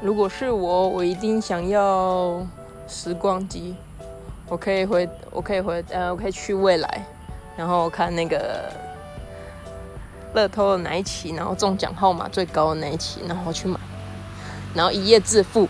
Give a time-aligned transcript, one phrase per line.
[0.00, 2.46] 如果是我我一定想要
[2.86, 3.74] 时光机。
[4.48, 7.06] 我可以回我可以回呃我可以去未来
[7.56, 8.72] 然后看那个
[10.34, 13.78] 乐透的哪一期然后中奖号码最高的哪一期然后去买
[14.74, 15.68] 然后一夜致富。